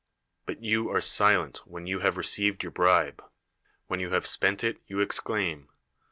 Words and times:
But 0.47 0.63
you 0.63 0.89
are 0.89 0.99
silent 0.99 1.61
Avlien 1.69 1.87
you 1.87 1.99
have 1.99 2.17
re 2.17 2.23
ceived 2.23 2.63
your 2.63 2.71
bribe; 2.71 3.23
when 3.85 3.99
you 3.99 4.09
have 4.09 4.25
sp<?nt 4.25 4.63
it 4.63 4.81
you 4.87 4.99
exclaim. 4.99 5.69